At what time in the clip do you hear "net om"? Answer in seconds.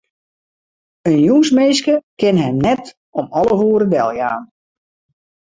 2.65-3.25